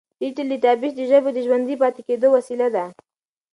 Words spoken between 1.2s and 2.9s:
د ژوندي پاتې کېدو وسیله ده.